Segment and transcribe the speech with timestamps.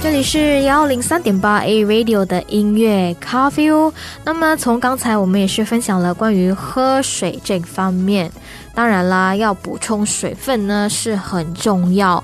[0.00, 3.92] 这里是幺零三点八 A Radio 的音乐咖啡屋。
[4.24, 8.30] 那么从刚才我们也是分享了关于喝水这方面，
[8.74, 12.22] 当然啦，要补充水分呢是很重要。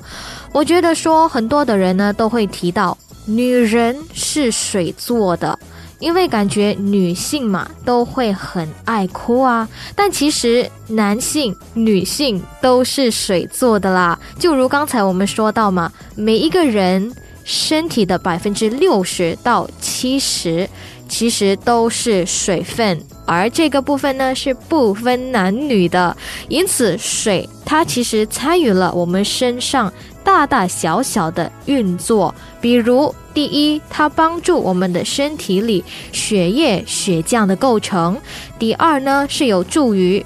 [0.53, 2.97] 我觉得说很多的人呢都会提到，
[3.27, 5.59] 女人是水做的。
[6.01, 9.67] 因为感觉女性嘛都会很爱哭啊，
[9.97, 14.19] 但其实男性、女性都是水做的啦。
[14.39, 17.11] 就如刚才我们说到嘛，每一个人
[17.45, 20.69] 身体的百分之六十到七十
[21.09, 26.17] 其实都是水分，而这个部分呢是不分男女的。
[26.49, 29.93] 因此，水它其实参与了我们身上
[30.25, 33.15] 大大小小的运作，比如。
[33.35, 38.15] 第一，它帮助我们的身体里血液、血浆的构成；
[38.61, 40.25] 第二呢，是有助于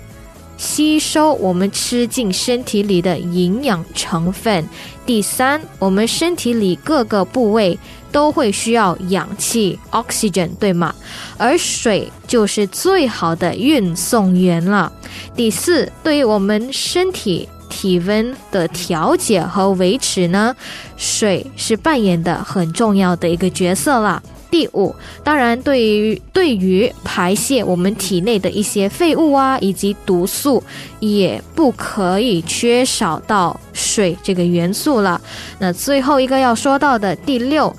[0.59, 4.63] 吸收我们吃进身体里的营养成分；
[5.07, 7.79] 第三，我们身体里各个部位
[8.13, 10.95] 都会需要氧气 （oxygen），对吗？
[11.39, 14.93] 而水就是最好的运送源了。
[15.35, 17.49] 第四，对于我们身体。
[17.71, 20.57] 体温的调节和维持呢，
[20.97, 24.21] 水是扮演的很重要的一个角色啦。
[24.51, 30.63] 第五，当然对于对于排泄我们体内的一些废物啊，以及毒素，
[31.01, 35.21] 也不可以缺少到水这个元素了。
[35.59, 37.75] 那最后一个要说到的第六，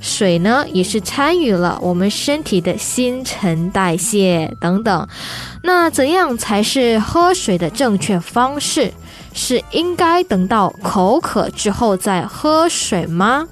[0.00, 5.08] 水呢也是参与了我们身体的新陈代谢等等。
[5.62, 8.92] 那怎样才是喝水的正确方式？
[9.36, 13.44] 是应该等到口渴之后再喝水吗？